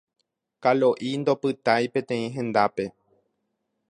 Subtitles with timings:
[0.65, 2.85] Kalo'i ndopytái peteĩ hendápe.